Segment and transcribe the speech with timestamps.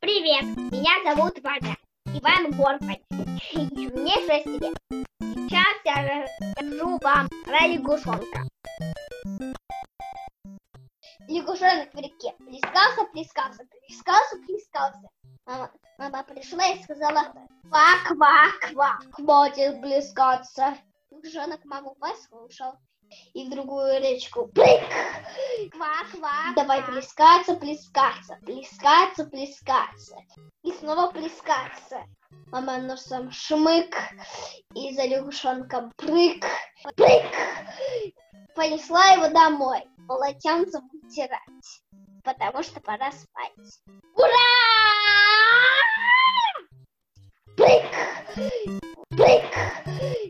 [0.00, 1.76] Привет, меня зовут Ваня,
[2.06, 3.02] Иван Горбань.
[3.52, 4.78] Мне 6 лет.
[5.20, 8.48] Сейчас я расскажу вам про лягушонка.
[11.28, 15.08] Лягушонок в реке плескался, плескался, плескался, плескался.
[15.44, 17.34] Мама, мама пришла и сказала,
[17.68, 20.74] ква, ква, ква, хватит плескаться.
[21.20, 22.78] Лягушонок маму послушал
[23.34, 24.46] и в другую речку.
[24.48, 24.80] Прыг!
[25.70, 30.16] Ква, ква, Давай плескаться, плескаться, плескаться, плескаться.
[30.62, 32.04] И снова плескаться.
[32.50, 33.94] Мама носом шмык,
[34.74, 36.42] и за лягушонком прыг,
[36.96, 37.24] прыг.
[38.54, 41.82] Понесла его домой, полотенцем утирать,
[42.24, 43.52] потому что пора спать.
[44.14, 44.28] Ура!
[47.56, 47.84] Прыг!
[49.10, 50.29] Прыг!